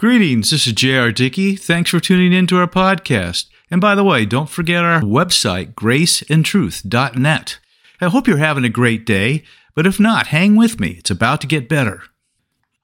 [0.00, 1.12] Greetings, this is J.R.
[1.12, 1.56] Dickey.
[1.56, 3.50] Thanks for tuning in to our podcast.
[3.70, 7.58] And by the way, don't forget our website, graceandtruth.net.
[8.00, 9.42] I hope you're having a great day,
[9.74, 10.92] but if not, hang with me.
[10.92, 12.04] It's about to get better.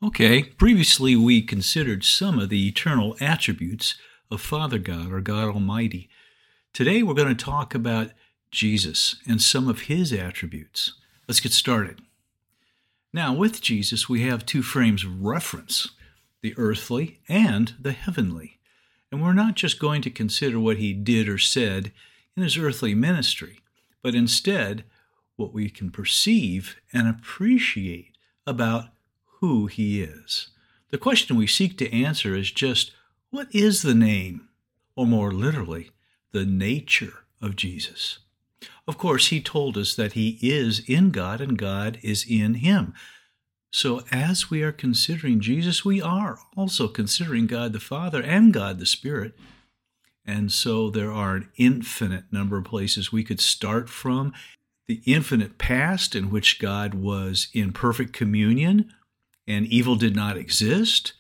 [0.02, 3.94] Okay, previously we considered some of the eternal attributes
[4.30, 6.10] of Father God or God Almighty.
[6.74, 8.10] Today we're going to talk about
[8.50, 10.92] Jesus and some of his attributes.
[11.27, 12.02] Let's get started.
[13.10, 15.92] Now, with Jesus, we have two frames of reference
[16.46, 18.60] the earthly and the heavenly.
[19.10, 21.91] And we're not just going to consider what he did or said
[22.36, 23.62] in his earthly ministry,
[24.00, 24.84] but instead
[25.34, 28.91] what we can perceive and appreciate about
[29.41, 30.50] who he is.
[30.92, 32.92] The question we seek to answer is just
[33.30, 34.48] what is the name,
[34.94, 35.91] or more literally,
[36.30, 38.20] the nature of Jesus?
[38.86, 42.94] Of course, he told us that he is in God and God is in him.
[43.72, 48.78] So, as we are considering Jesus, we are also considering God the Father and God
[48.78, 49.36] the Spirit.
[50.25, 54.33] And so, there are an infinite number of places we could start from.
[54.89, 58.92] The infinite past, in which God was in perfect communion
[59.47, 61.12] and evil did not exist,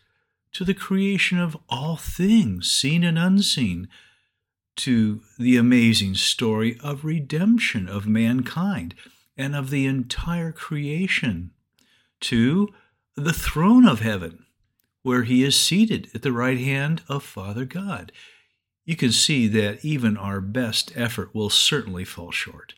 [0.52, 3.88] to the creation of all things, seen and unseen,
[4.76, 8.94] to the amazing story of redemption of mankind
[9.36, 11.50] and of the entire creation
[12.20, 12.68] to
[13.16, 14.46] the throne of heaven,
[15.02, 18.12] where he is seated at the right hand of Father God.
[18.84, 22.74] You can see that even our best effort will certainly fall short.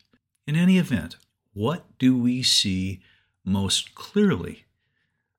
[0.47, 1.17] In any event,
[1.53, 3.01] what do we see
[3.43, 4.65] most clearly?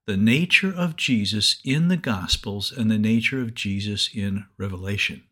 [0.05, 5.23] The nature of Jesus in the Gospels and the nature of Jesus in Revelation.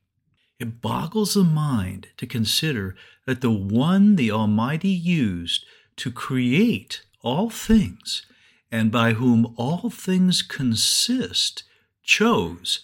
[0.59, 5.65] It boggles the mind to consider that the one the Almighty used
[5.97, 8.25] to create all things
[8.71, 11.63] and by whom all things consist,
[12.03, 12.81] chose,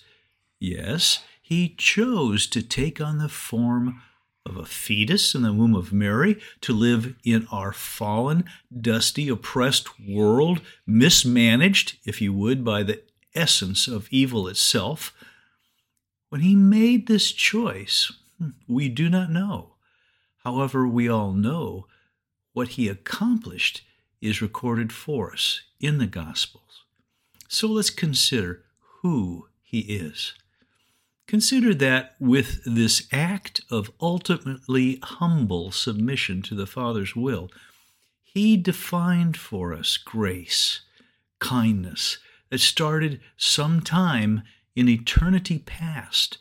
[0.60, 4.02] yes, he chose to take on the form
[4.46, 8.46] of a fetus in the womb of Mary, to live in our fallen,
[8.80, 13.02] dusty, oppressed world, mismanaged, if you would, by the
[13.34, 15.14] essence of evil itself.
[16.30, 19.76] When he made this choice, hmm, we do not know.
[20.44, 21.88] However, we all know
[22.54, 23.82] what he accomplished
[24.22, 26.84] is recorded for us in the Gospels.
[27.48, 28.64] So let's consider
[29.02, 30.34] who he is.
[31.28, 37.50] Consider that with this act of ultimately humble submission to the Father's will,
[38.24, 40.82] he defined for us grace,
[41.40, 42.20] kindness
[42.50, 44.44] that started sometime
[44.76, 46.38] in eternity past,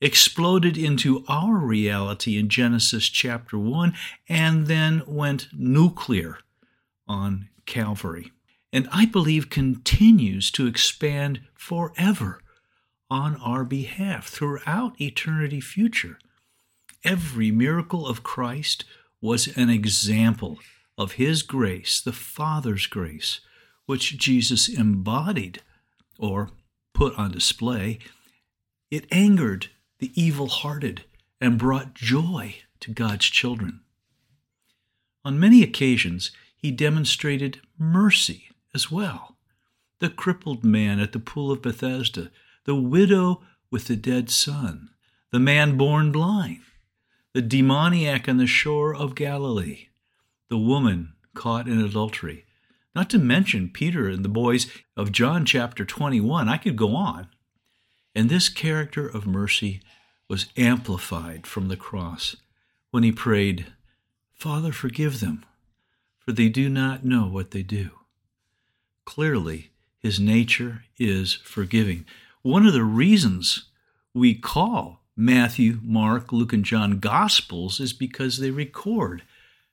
[0.00, 3.94] exploded into our reality in Genesis chapter 1,
[4.28, 6.38] and then went nuclear
[7.06, 8.32] on Calvary
[8.74, 12.40] and I believe continues to expand forever
[13.08, 16.18] on our behalf throughout eternity future.
[17.04, 18.84] Every miracle of Christ
[19.20, 20.58] was an example
[20.98, 23.40] of His grace, the Father's grace,
[23.86, 25.62] which Jesus embodied
[26.18, 26.50] or
[26.94, 28.00] put on display.
[28.90, 29.68] It angered
[30.00, 31.04] the evil hearted
[31.40, 33.82] and brought joy to God's children.
[35.24, 39.36] On many occasions, he demonstrated mercy as well.
[40.00, 42.30] The crippled man at the pool of Bethesda,
[42.64, 44.90] the widow with the dead son,
[45.30, 46.60] the man born blind,
[47.32, 49.88] the demoniac on the shore of Galilee,
[50.48, 52.44] the woman caught in adultery,
[52.94, 56.48] not to mention Peter and the boys of John chapter 21.
[56.48, 57.28] I could go on.
[58.14, 59.80] And this character of mercy
[60.28, 62.36] was amplified from the cross
[62.92, 63.66] when he prayed,
[64.32, 65.44] Father, forgive them,
[66.18, 67.90] for they do not know what they do.
[69.04, 72.04] Clearly, his nature is forgiving.
[72.42, 73.64] One of the reasons
[74.12, 79.22] we call Matthew, Mark, Luke, and John Gospels is because they record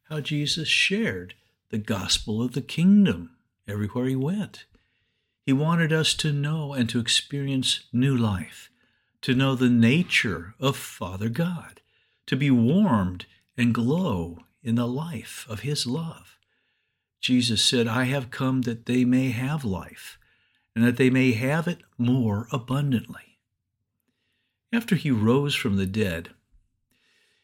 [0.10, 1.34] how Jesus shared
[1.70, 3.32] the gospel of the kingdom
[3.68, 4.66] everywhere he went.
[5.46, 8.70] He wanted us to know and to experience new life,
[9.22, 11.82] to know the nature of Father God,
[12.28, 13.26] to be warmed
[13.58, 16.38] and glow in the life of his love.
[17.22, 20.18] Jesus said, I have come that they may have life,
[20.76, 23.38] and that they may have it more abundantly.
[24.74, 26.30] After he rose from the dead,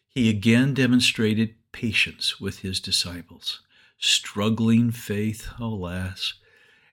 [0.07, 3.61] he again demonstrated patience with his disciples,
[3.99, 6.33] struggling faith, alas,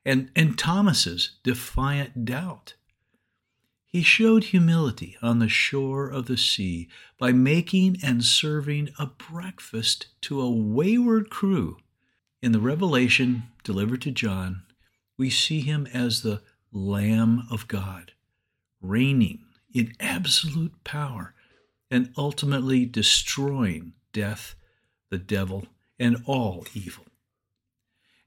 [0.04, 2.75] and, and Thomas's defiant doubt.
[3.86, 10.08] He showed humility on the shore of the sea by making and serving a breakfast
[10.22, 11.78] to a wayward crew
[12.44, 14.64] in the revelation delivered to John,
[15.17, 16.43] we see him as the
[16.73, 18.12] Lamb of God,
[18.82, 21.32] reigning in absolute power
[21.91, 24.56] and ultimately destroying death,
[25.08, 25.69] the devil,
[25.99, 27.06] and all evil.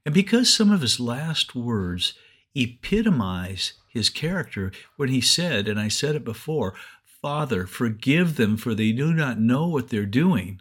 [0.04, 2.14] And because some of his last words
[2.56, 6.74] epitomize his character when he said, and I said it before,
[7.22, 10.60] Father, forgive them, for they do not know what they're doing.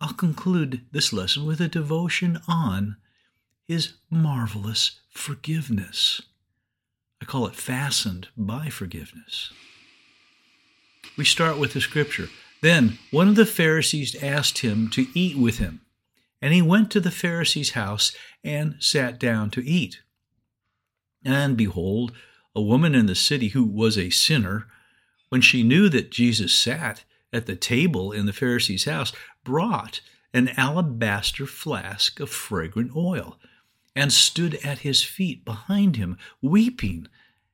[0.00, 2.96] I'll conclude this lesson with a devotion on
[3.66, 6.22] his marvelous forgiveness.
[7.20, 9.52] I call it fastened by forgiveness.
[11.16, 12.28] We start with the scripture.
[12.62, 15.80] Then one of the Pharisees asked him to eat with him,
[16.40, 18.12] and he went to the Pharisee's house
[18.44, 20.02] and sat down to eat.
[21.24, 22.12] And behold,
[22.54, 24.66] a woman in the city who was a sinner,
[25.28, 29.12] when she knew that Jesus sat at the table in the Pharisee's house,
[29.44, 30.00] brought
[30.32, 33.38] an alabaster flask of fragrant oil
[33.94, 37.08] and stood at his feet behind him, weeping.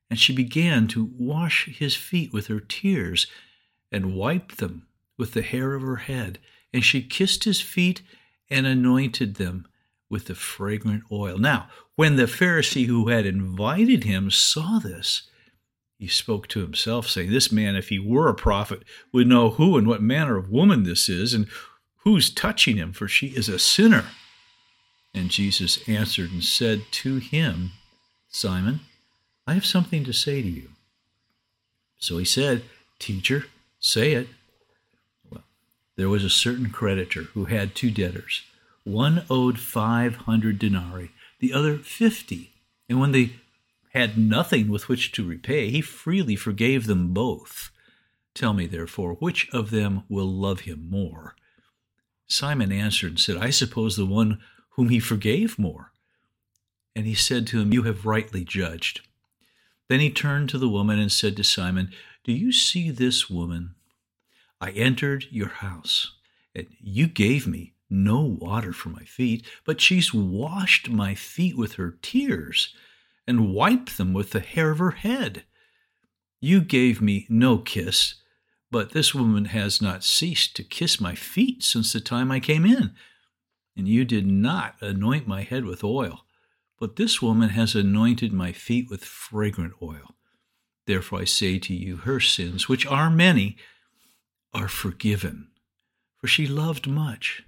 [0.09, 3.27] And she began to wash his feet with her tears
[3.91, 4.87] and wiped them
[5.17, 6.39] with the hair of her head.
[6.73, 8.01] And she kissed his feet
[8.49, 9.67] and anointed them
[10.09, 11.37] with the fragrant oil.
[11.37, 15.23] Now, when the Pharisee who had invited him saw this,
[15.97, 19.77] he spoke to himself, saying, This man, if he were a prophet, would know who
[19.77, 21.47] and what manner of woman this is, and
[21.97, 24.05] who's touching him, for she is a sinner.
[25.13, 27.71] And Jesus answered and said to him,
[28.27, 28.81] Simon,
[29.47, 30.69] I have something to say to you.
[31.97, 32.63] So he said,
[32.99, 33.45] Teacher,
[33.79, 34.27] say it.
[35.29, 35.43] Well,
[35.95, 38.43] there was a certain creditor who had two debtors.
[38.83, 42.51] One owed 500 denarii, the other 50.
[42.89, 43.33] And when they
[43.95, 47.71] had nothing with which to repay, he freely forgave them both.
[48.33, 51.35] Tell me, therefore, which of them will love him more?
[52.27, 55.93] Simon answered and said, I suppose the one whom he forgave more.
[56.93, 59.01] And he said to him, You have rightly judged.
[59.87, 61.91] Then he turned to the woman and said to Simon,
[62.25, 63.75] Do you see this woman?
[64.59, 66.15] I entered your house,
[66.53, 71.73] and you gave me no water for my feet, but she's washed my feet with
[71.73, 72.73] her tears
[73.27, 75.43] and wiped them with the hair of her head.
[76.41, 78.15] You gave me no kiss,
[78.71, 82.65] but this woman has not ceased to kiss my feet since the time I came
[82.65, 82.95] in
[83.75, 86.25] and you did not anoint my head with oil,
[86.79, 90.15] but this woman has anointed my feet with fragrant oil.
[90.87, 93.57] Therefore I say to you, her sins, which are many,
[94.53, 95.49] are forgiven,
[96.17, 97.43] for she loved much.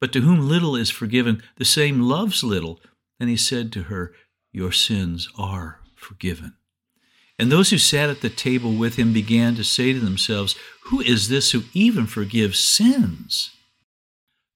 [0.00, 2.80] But to whom little is forgiven, the same loves little.
[3.20, 4.12] And he said to her,
[4.54, 6.54] Your sins are forgiven.
[7.40, 10.54] And those who sat at the table with him began to say to themselves,
[10.84, 13.50] Who is this who even forgives sins?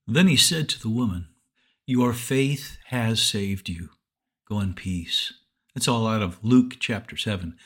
[0.07, 1.27] Then he said to the woman,
[1.85, 3.89] Your faith has saved you.
[4.47, 5.33] Go in peace.
[5.75, 7.57] That's all out of Luke chapter 7.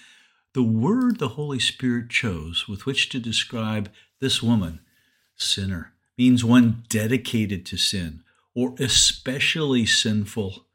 [0.55, 4.79] The word the Holy Spirit chose with which to describe this woman,
[5.35, 8.23] sinner, means one dedicated to sin
[8.55, 10.65] or especially sinful.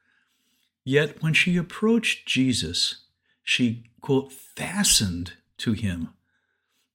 [0.88, 3.05] Yet when she approached Jesus,
[3.43, 6.14] she, quote, fastened to him.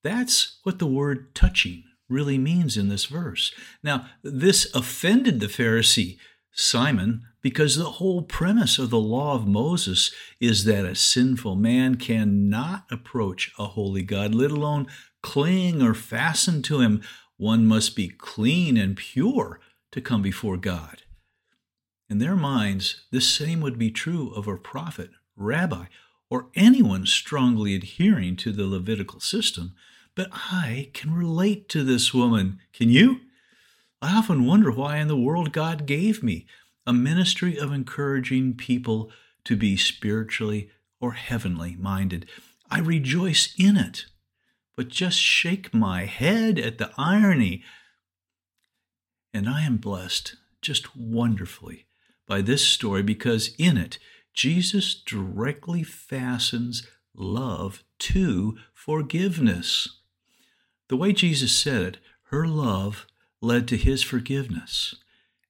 [0.04, 3.54] That's what the word touching really means in this verse.
[3.84, 6.18] Now, this offended the Pharisee
[6.52, 11.94] Simon because the whole premise of the law of Moses is that a sinful man
[11.94, 14.88] cannot approach a holy God, let alone
[15.22, 17.04] cling or fasten to him.
[17.38, 19.60] One must be clean and pure
[19.92, 21.04] to come before God.
[22.14, 25.86] In their minds, this same would be true of a prophet, rabbi,
[26.30, 29.74] or anyone strongly adhering to the Levitical system
[30.14, 32.60] but I can relate to this woman.
[32.72, 33.22] Can you?
[34.00, 36.46] I often wonder why in the world God gave me
[36.86, 39.10] a ministry of encouraging people
[39.46, 40.70] to be spiritually
[41.02, 42.28] or heavenly minded.
[42.70, 44.06] I rejoice in it,
[44.76, 47.64] but just shake my head at the irony.
[49.34, 51.88] And I am blessed just wonderfully
[52.28, 54.00] by this story because in it,
[54.34, 60.00] Jesus directly fastens love to forgiveness.
[60.90, 61.98] The way Jesus said it,
[62.32, 63.06] her love
[63.42, 64.96] led to his forgiveness.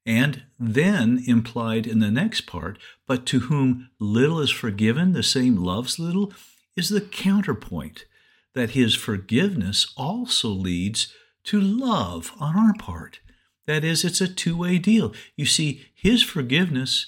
[0.06, 2.77] And then implied in the next part,
[3.08, 6.34] but to whom little is forgiven, the same loves little,
[6.75, 8.06] is the counterpoint
[8.53, 11.13] that his forgiveness also leads
[11.46, 13.20] to love on our part.
[13.65, 15.13] That is, it's a two way deal.
[15.36, 17.05] You see, his forgiveness,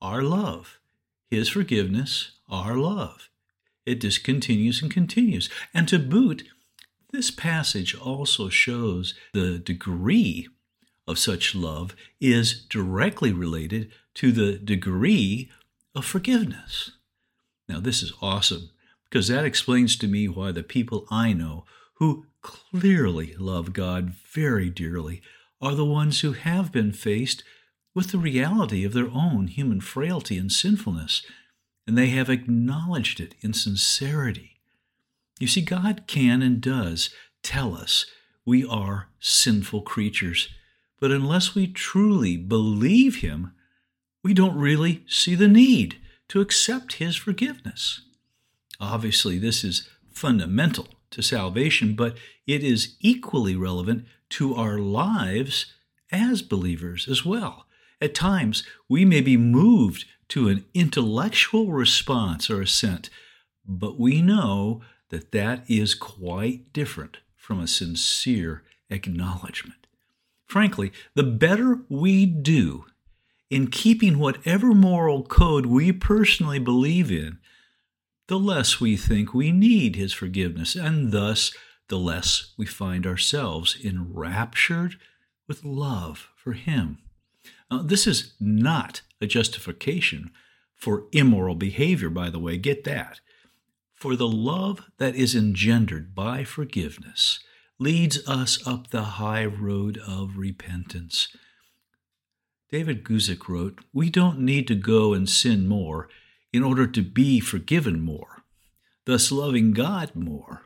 [0.00, 0.78] our love.
[1.30, 3.28] His forgiveness, our love.
[3.86, 5.50] It just continues and continues.
[5.72, 6.44] And to boot,
[7.10, 10.48] this passage also shows the degree
[11.06, 15.50] of such love is directly related to the degree
[15.94, 16.92] of forgiveness.
[17.68, 18.70] Now, this is awesome
[19.04, 21.64] because that explains to me why the people I know
[21.94, 25.22] who clearly love God very dearly
[25.64, 27.42] are the ones who have been faced
[27.94, 31.22] with the reality of their own human frailty and sinfulness,
[31.86, 34.60] and they have acknowledged it in sincerity.
[35.40, 37.08] You see, God can and does
[37.42, 38.04] tell us
[38.44, 40.50] we are sinful creatures,
[41.00, 43.52] but unless we truly believe Him,
[44.22, 45.96] we don't really see the need
[46.28, 48.02] to accept His forgiveness.
[48.80, 54.04] Obviously, this is fundamental to salvation, but it is equally relevant
[54.34, 55.66] to our lives
[56.10, 57.66] as believers as well.
[58.00, 63.10] At times, we may be moved to an intellectual response or assent,
[63.64, 69.86] but we know that that is quite different from a sincere acknowledgement.
[70.46, 72.86] Frankly, the better we do
[73.50, 77.38] in keeping whatever moral code we personally believe in,
[78.26, 81.54] the less we think we need His forgiveness, and thus
[81.94, 84.96] the less we find ourselves enraptured
[85.46, 86.98] with love for Him.
[87.70, 90.32] Now, this is not a justification
[90.74, 93.20] for immoral behavior, by the way, get that.
[93.94, 97.38] For the love that is engendered by forgiveness
[97.78, 101.28] leads us up the high road of repentance.
[102.72, 106.08] David Guzik wrote, We don't need to go and sin more
[106.52, 108.42] in order to be forgiven more,
[109.04, 110.62] thus loving God more.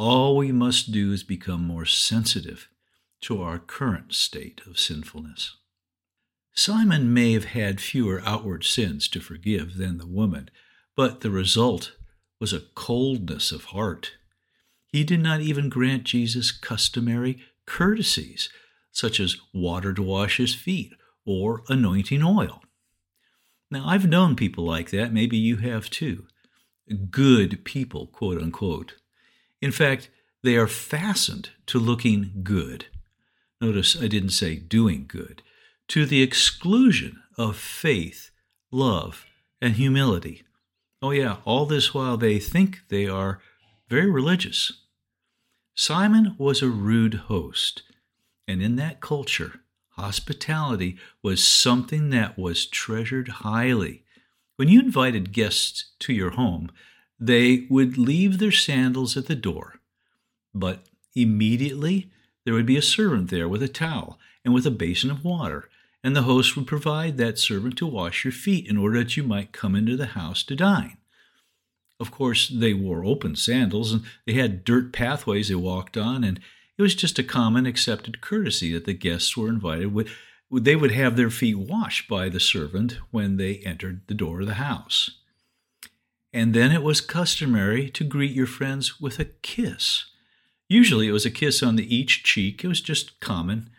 [0.00, 2.70] All we must do is become more sensitive
[3.20, 5.58] to our current state of sinfulness.
[6.54, 10.48] Simon may have had fewer outward sins to forgive than the woman,
[10.96, 11.92] but the result
[12.40, 14.12] was a coldness of heart.
[14.86, 18.48] He did not even grant Jesus customary courtesies,
[18.90, 20.94] such as water to wash his feet
[21.26, 22.62] or anointing oil.
[23.70, 25.12] Now, I've known people like that.
[25.12, 26.26] Maybe you have too.
[27.10, 28.94] Good people, quote unquote.
[29.60, 30.10] In fact,
[30.42, 32.86] they are fastened to looking good.
[33.60, 35.42] Notice I didn't say doing good,
[35.88, 38.30] to the exclusion of faith,
[38.70, 39.26] love,
[39.60, 40.44] and humility.
[41.02, 43.40] Oh, yeah, all this while they think they are
[43.88, 44.72] very religious.
[45.74, 47.82] Simon was a rude host,
[48.46, 49.60] and in that culture,
[50.00, 54.02] Hospitality was something that was treasured highly.
[54.56, 56.70] When you invited guests to your home,
[57.20, 59.80] they would leave their sandals at the door,
[60.54, 62.10] but immediately
[62.44, 65.68] there would be a servant there with a towel and with a basin of water,
[66.02, 69.22] and the host would provide that servant to wash your feet in order that you
[69.22, 70.96] might come into the house to dine.
[72.00, 76.40] Of course, they wore open sandals and they had dirt pathways they walked on, and
[76.78, 80.08] it was just a common accepted courtesy that the guests were invited with.
[80.50, 84.46] They would have their feet washed by the servant when they entered the door of
[84.46, 85.19] the house.
[86.32, 90.04] And then it was customary to greet your friends with a kiss.
[90.68, 92.64] Usually it was a kiss on the each cheek.
[92.64, 93.70] It was just common.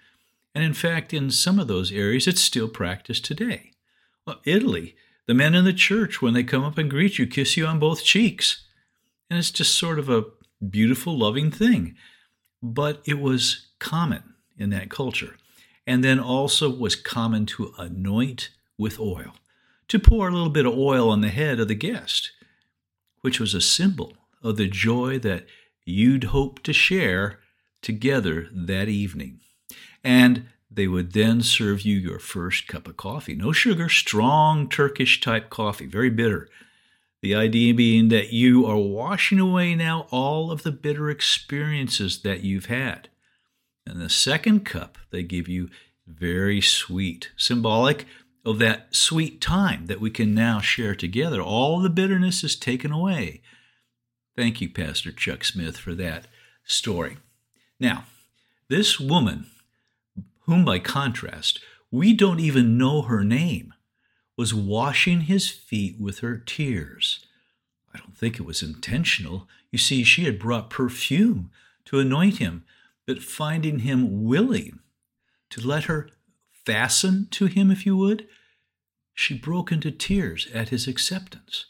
[0.53, 3.71] And in fact, in some of those areas, it's still practiced today.
[4.27, 4.95] Well, Italy,
[5.27, 7.79] the men in the church, when they come up and greet you, kiss you on
[7.79, 8.65] both cheeks.
[9.29, 10.25] And it's just sort of a
[10.69, 11.95] beautiful, loving thing
[12.61, 15.37] but it was common in that culture.
[15.87, 19.33] And then also was common to anoint with oil,
[19.87, 22.31] to pour a little bit of oil on the head of the guest,
[23.21, 24.13] which was a symbol
[24.43, 25.45] of the joy that
[25.85, 27.39] you'd hope to share
[27.81, 29.39] together that evening.
[30.03, 33.35] And they would then serve you your first cup of coffee.
[33.35, 36.47] No sugar, strong Turkish type coffee, very bitter.
[37.21, 42.41] The idea being that you are washing away now all of the bitter experiences that
[42.43, 43.09] you've had.
[43.85, 45.69] And the second cup they give you
[46.07, 48.05] very sweet, symbolic
[48.43, 51.41] of that sweet time that we can now share together.
[51.41, 53.41] All the bitterness is taken away.
[54.35, 56.27] Thank you, Pastor Chuck Smith, for that
[56.63, 57.17] story.
[57.79, 58.05] Now,
[58.69, 59.47] this woman,
[60.41, 61.59] whom by contrast,
[61.91, 63.73] we don't even know her name,
[64.37, 67.25] was washing his feet with her tears.
[67.93, 69.47] I don't think it was intentional.
[69.71, 71.51] You see, she had brought perfume
[71.85, 72.63] to anoint him,
[73.05, 74.79] but finding him willing
[75.49, 76.09] to let her
[76.71, 78.27] fasten to him, if you would,
[79.13, 81.65] she broke into tears at his acceptance.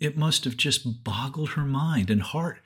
[0.00, 2.58] It must have just boggled her mind and heart,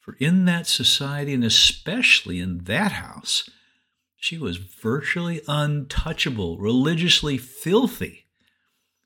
[0.00, 3.50] for in that society, and especially in that house,
[4.16, 8.24] she was virtually untouchable, religiously filthy.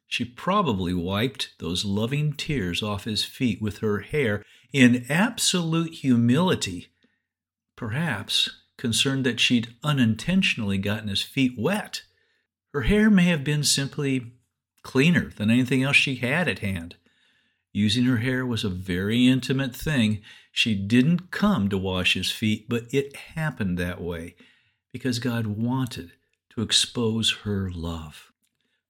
[0.06, 6.86] She probably wiped those loving tears off his feet with her hair in absolute humility,
[7.74, 12.02] perhaps concerned that she'd unintentionally gotten his feet wet.
[12.72, 14.32] Her hair may have been simply
[14.82, 16.96] cleaner than anything else she had at hand.
[17.72, 20.22] Using her hair was a very intimate thing.
[20.50, 24.34] She didn't come to wash his feet, but it happened that way
[24.92, 26.12] because God wanted
[26.54, 28.32] to expose her love.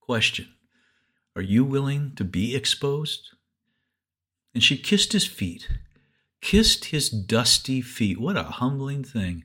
[0.00, 0.54] Question
[1.34, 3.30] Are you willing to be exposed?
[4.54, 5.68] And she kissed his feet,
[6.40, 8.20] kissed his dusty feet.
[8.20, 9.44] What a humbling thing.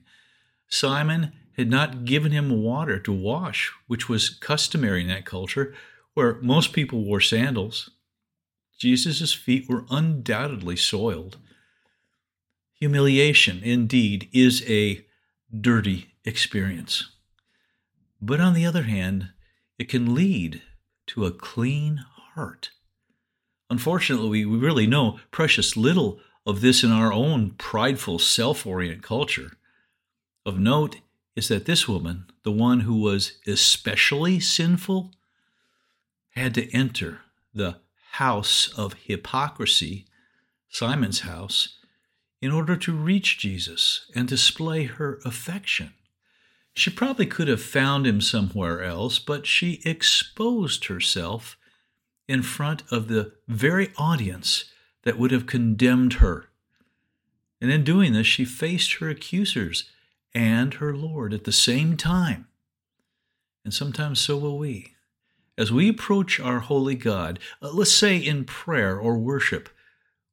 [0.68, 5.74] Simon had not given him water to wash, which was customary in that culture,
[6.14, 7.90] where most people wore sandals.
[8.78, 11.38] Jesus' feet were undoubtedly soiled.
[12.78, 15.06] Humiliation, indeed, is a
[15.58, 17.10] dirty experience.
[18.20, 19.30] But on the other hand,
[19.78, 20.62] it can lead
[21.08, 22.04] to a clean
[22.34, 22.70] heart.
[23.70, 29.52] Unfortunately, we really know precious little of this in our own prideful, self oriented culture.
[30.46, 30.98] Of note
[31.34, 35.10] is that this woman, the one who was especially sinful,
[36.30, 37.22] had to enter
[37.52, 37.78] the
[38.12, 40.06] house of hypocrisy,
[40.68, 41.78] Simon's house,
[42.40, 45.94] in order to reach Jesus and display her affection.
[46.74, 51.56] She probably could have found him somewhere else, but she exposed herself
[52.28, 54.66] in front of the very audience
[55.02, 56.50] that would have condemned her.
[57.60, 59.90] And in doing this, she faced her accusers
[60.36, 62.46] and her Lord at the same time.
[63.64, 64.92] And sometimes so will we.
[65.56, 69.70] As we approach our holy God, uh, let's say in prayer or worship,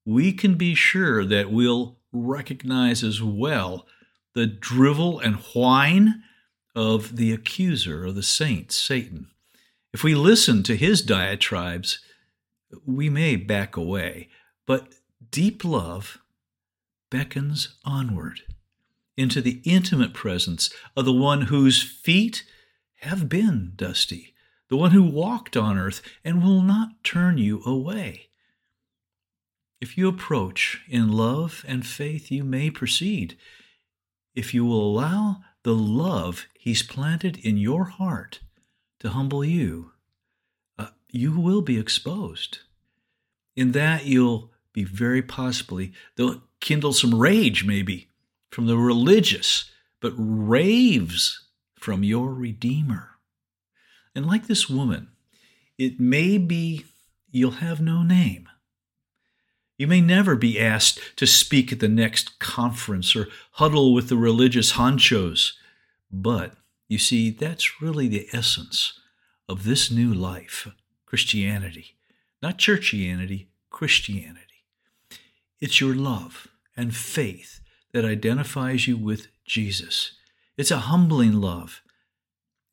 [0.06, 3.88] we can be sure that we'll recognize as well
[4.36, 6.22] the drivel and whine
[6.76, 9.28] of the accuser of the saints, Satan.
[9.94, 12.00] If we listen to his diatribes,
[12.86, 14.28] we may back away,
[14.68, 14.96] but
[15.32, 16.18] deep love
[17.10, 18.42] beckons onward
[19.18, 22.44] into the intimate presence of the one whose feet
[23.02, 24.34] have been dusty,
[24.70, 28.30] the one who walked on earth and will not turn you away.
[29.82, 33.38] If you approach in love and faith, you may proceed.
[34.34, 38.40] If you will allow the love He's planted in your heart
[39.02, 39.92] to humble you,
[40.80, 42.60] uh, you will be exposed.
[43.58, 48.08] In that, you'll be very possibly, they'll kindle some rage maybe
[48.54, 53.10] from the religious, but raves from your Redeemer.
[54.14, 55.10] And like this woman,
[55.78, 56.86] it may be
[57.32, 58.48] you'll have no name.
[59.78, 64.18] You may never be asked to speak at the next conference or huddle with the
[64.18, 65.54] religious honchos.
[66.12, 66.54] But
[66.88, 69.00] you see, that's really the essence
[69.50, 70.68] of this new life
[71.08, 71.96] Christianity.
[72.42, 74.66] Not churchianity, Christianity.
[75.60, 77.63] It's your love and faith
[77.94, 80.14] that identifies you with Jesus.
[80.58, 81.82] It's a humbling love.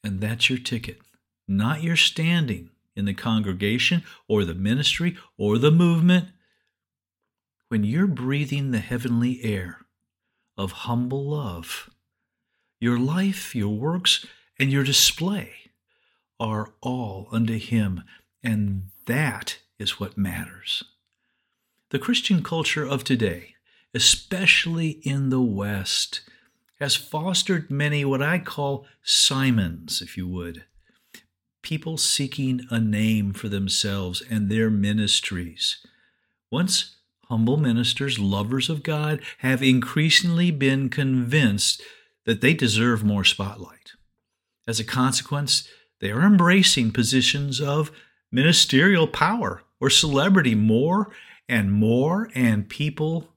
[0.02, 0.98] And that's your ticket,
[1.46, 6.28] not your standing in the congregation or the ministry or the movement
[7.68, 9.78] when you're breathing the heavenly air
[10.56, 11.88] of humble love,
[12.80, 14.26] your life, your works,
[14.58, 15.52] and your display
[16.40, 18.02] are all unto Him,
[18.42, 20.82] and that is what matters.
[21.90, 23.54] The Christian culture of today,
[23.94, 26.20] especially in the West,
[26.78, 30.64] has fostered many what I call Simons, if you would.
[31.62, 35.84] People seeking a name for themselves and their ministries.
[36.50, 36.96] Once
[37.28, 41.80] humble ministers, lovers of God, have increasingly been convinced
[42.26, 43.92] that they deserve more spotlight.
[44.66, 45.68] As a consequence,
[46.00, 47.92] they are embracing positions of
[48.32, 51.12] ministerial power or celebrity more
[51.48, 53.28] and more, and people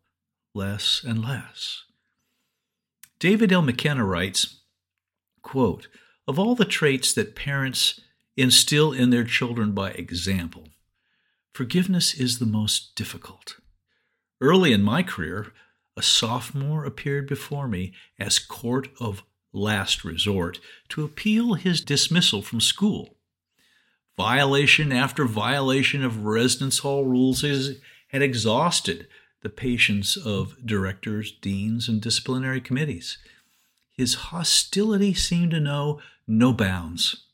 [0.54, 1.84] less and less.
[3.20, 3.62] David L.
[3.62, 4.62] McKenna writes,
[5.42, 5.88] quote,
[6.28, 8.00] Of all the traits that parents
[8.36, 10.70] instill in their children by example,
[11.54, 13.58] forgiveness is the most difficult.
[14.42, 15.54] Early in my career,
[15.96, 22.60] a sophomore appeared before me as court of last resort to appeal his dismissal from
[22.60, 23.18] school.
[24.18, 27.44] Violation after violation of residence hall rules
[28.08, 29.08] had exhausted
[29.44, 33.18] the patience of directors, deans, and disciplinary committees.
[33.92, 37.26] His hostility seemed to know no bounds.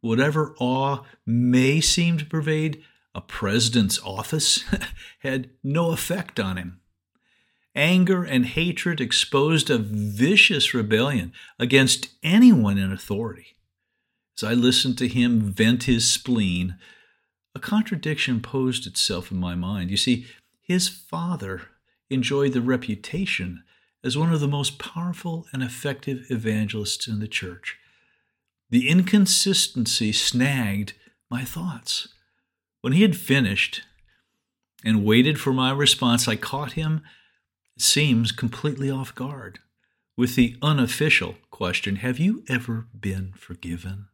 [0.00, 2.82] Whatever awe may seem to pervade
[3.14, 4.64] a president's office
[5.20, 6.80] had no effect on him.
[7.74, 13.56] Anger and hatred exposed a vicious rebellion against anyone in authority.
[14.36, 16.76] As I listened to him vent his spleen,
[17.54, 19.90] a contradiction posed itself in my mind.
[19.90, 20.26] You see,
[20.70, 21.62] his father
[22.10, 23.64] enjoyed the reputation
[24.04, 27.76] as one of the most powerful and effective evangelists in the church.
[28.70, 30.92] The inconsistency snagged
[31.28, 32.06] my thoughts.
[32.82, 33.82] When he had finished,
[34.84, 37.02] and waited for my response, I caught him,
[37.76, 39.58] it seems, completely off guard
[40.16, 44.06] with the unofficial question Have you ever been forgiven?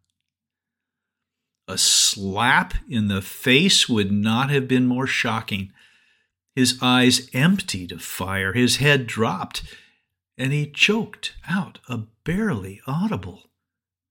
[1.68, 5.74] A slap in the face would not have been more shocking.
[6.56, 9.62] His eyes emptied of fire, his head dropped,
[10.38, 13.44] and he choked out a barely audible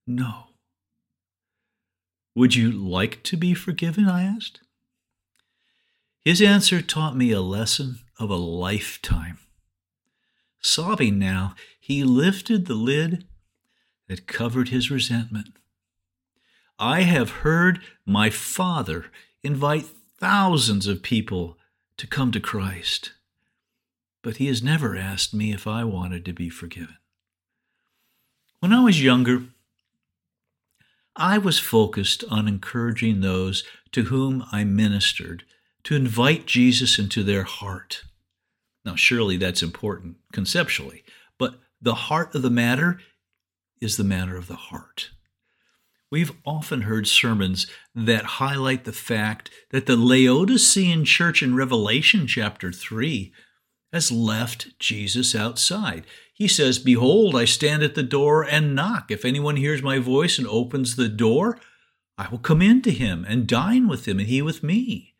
[0.08, 0.50] no.
[2.36, 4.08] Would you like to be forgiven?
[4.08, 4.62] I asked.
[6.22, 9.40] His answer taught me a lesson of a lifetime.
[10.62, 13.26] Sobbing now, he lifted the lid
[14.08, 15.50] that covered his resentment.
[16.78, 19.06] I have heard my Father
[19.42, 19.86] invite
[20.20, 21.58] thousands of people
[21.98, 23.12] to come to Christ,
[24.22, 26.98] but he has never asked me if I wanted to be forgiven.
[28.60, 29.44] When I was younger,
[31.16, 35.44] I was focused on encouraging those to whom I ministered
[35.84, 38.04] to invite Jesus into their heart.
[38.84, 41.04] Now, surely that's important conceptually,
[41.38, 43.00] but the heart of the matter
[43.80, 45.12] is the matter of the heart.
[46.12, 52.72] We've often heard sermons that highlight the fact that the Laodicean church in Revelation chapter
[52.72, 53.34] 3
[53.92, 56.06] has left Jesus outside.
[56.34, 59.10] He says, Behold, I stand at the door and knock.
[59.10, 61.58] If anyone hears my voice and opens the door,
[62.18, 65.16] I will come in to him and dine with him and he with me.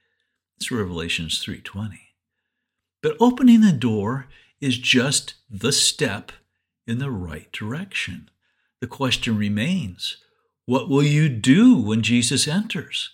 [0.58, 2.00] It's Revelations 3:20.
[3.02, 4.28] But opening the door
[4.62, 6.32] is just the step
[6.88, 8.30] in the right direction.
[8.82, 10.18] The question remains,
[10.66, 13.12] what will you do when Jesus enters?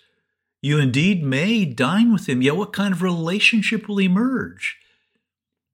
[0.61, 4.77] You indeed may dine with him, yet what kind of relationship will emerge?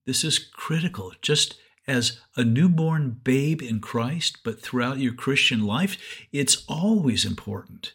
[0.05, 1.13] This is critical.
[1.21, 1.55] Just
[1.87, 5.97] as a newborn babe in Christ, but throughout your Christian life,
[6.31, 7.93] it's always important.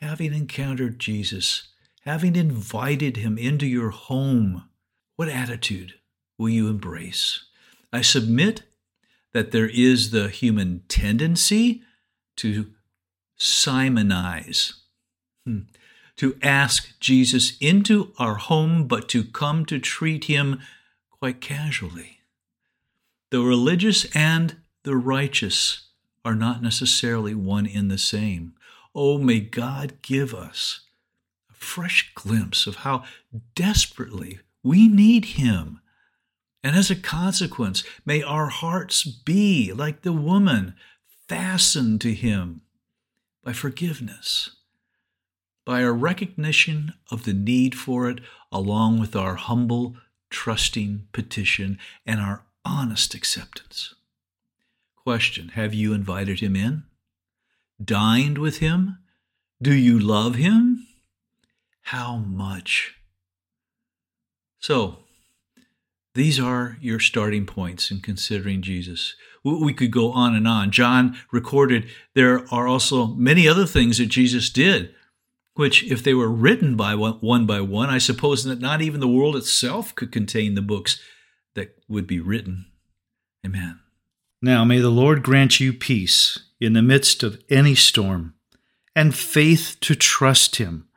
[0.00, 1.68] Having encountered Jesus,
[2.02, 4.68] having invited him into your home,
[5.16, 5.94] what attitude
[6.38, 7.44] will you embrace?
[7.92, 8.62] I submit
[9.32, 11.82] that there is the human tendency
[12.36, 12.72] to
[13.40, 14.74] simonize,
[15.44, 15.60] hmm,
[16.16, 20.60] to ask Jesus into our home, but to come to treat him
[21.10, 22.18] quite casually.
[23.30, 25.88] The religious and the righteous
[26.24, 28.54] are not necessarily one in the same.
[28.94, 30.80] Oh, may God give us
[31.50, 33.04] a fresh glimpse of how
[33.54, 35.80] desperately we need Him.
[36.62, 40.74] And as a consequence, may our hearts be like the woman,
[41.28, 42.62] fastened to Him
[43.42, 44.50] by forgiveness,
[45.64, 48.20] by a recognition of the need for it,
[48.52, 49.96] along with our humble,
[50.30, 53.94] trusting petition and our honest acceptance.
[54.96, 56.84] Question Have you invited him in?
[57.82, 58.98] Dined with him?
[59.62, 60.86] Do you love him?
[61.82, 62.94] How much?
[64.58, 64.98] So,
[66.14, 69.14] these are your starting points in considering Jesus.
[69.44, 70.70] We could go on and on.
[70.70, 74.94] John recorded there are also many other things that Jesus did,
[75.54, 79.00] which, if they were written by one, one by one, I suppose that not even
[79.00, 81.00] the world itself could contain the books
[81.54, 82.66] that would be written.
[83.46, 83.80] Amen.
[84.42, 88.34] Now may the Lord grant you peace in the midst of any storm
[88.96, 90.88] and faith to trust Him.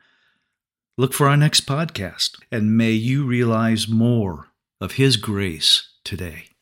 [0.98, 4.48] Look for our next podcast, and may you realize more
[4.80, 6.53] of His grace today.